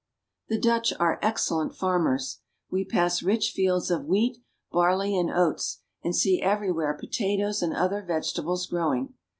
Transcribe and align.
The 0.49 0.57
Dutch 0.57 0.91
are 0.99 1.19
excellent 1.21 1.75
farmers. 1.75 2.39
We 2.71 2.83
pass 2.83 3.21
rich 3.21 3.51
fields 3.51 3.91
of 3.91 4.05
wheat, 4.05 4.39
barley, 4.71 5.15
and 5.15 5.29
oats, 5.29 5.81
and 6.03 6.15
see 6.15 6.41
everywhere 6.41 6.95
potatoes 6.99 7.61
and 7.61 7.75
other 7.75 8.01
vegetables 8.01 8.65
growing. 8.65 9.13